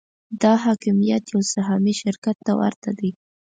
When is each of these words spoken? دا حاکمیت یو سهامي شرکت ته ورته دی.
دا 0.41 0.53
حاکمیت 0.65 1.23
یو 1.33 1.41
سهامي 1.53 1.93
شرکت 2.01 2.37
ته 2.45 2.51
ورته 2.59 2.89
دی. 2.99 3.09